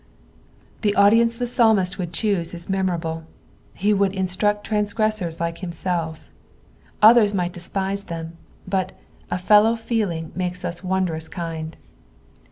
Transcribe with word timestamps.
The 0.81 0.95
audience 0.95 1.37
the 1.37 1.45
psalmist 1.45 1.99
would 1.99 2.11
choose 2.11 2.55
is 2.55 2.67
memorable— 2.71 3.21
he 3.75 3.93
would 3.93 4.15
instruct 4.15 4.65
transgressors 4.65 5.35
tike 5.35 5.59
himself; 5.59 6.27
others 7.03 7.35
might 7.35 7.53
despise 7.53 8.05
them, 8.05 8.35
but, 8.67 8.93
PSALU 9.29 9.29
THE 9.29 9.35
FIFTY 9.35 9.35
FIRST. 9.35 9.35
45^1 9.35 9.35
"a 9.35 9.47
fellow 9.47 9.75
feeling 9.75 10.31
makes 10.35 10.65
us 10.65 10.83
wondrous 10.83 11.27
kind." 11.27 11.77